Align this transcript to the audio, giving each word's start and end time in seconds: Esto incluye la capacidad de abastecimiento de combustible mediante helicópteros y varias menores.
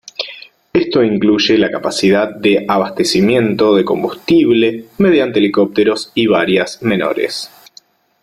Esto 0.73 1.03
incluye 1.03 1.59
la 1.59 1.69
capacidad 1.69 2.27
de 2.33 2.65
abastecimiento 2.67 3.75
de 3.75 3.85
combustible 3.85 4.85
mediante 4.97 5.37
helicópteros 5.37 6.11
y 6.15 6.25
varias 6.25 6.81
menores. 6.81 7.51